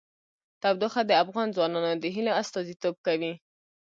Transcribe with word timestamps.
تودوخه 0.61 1.01
د 1.05 1.11
افغان 1.23 1.47
ځوانانو 1.55 1.91
د 2.03 2.05
هیلو 2.15 2.31
استازیتوب 2.41 2.95
کوي. 3.07 3.33